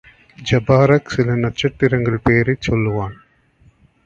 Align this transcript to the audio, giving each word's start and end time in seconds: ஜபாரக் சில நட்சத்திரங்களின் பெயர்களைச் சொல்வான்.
ஜபாரக் 0.49 1.05
சில 1.05 1.35
நட்சத்திரங்களின் 1.35 2.23
பெயர்களைச் 2.23 2.61
சொல்வான். 2.61 3.15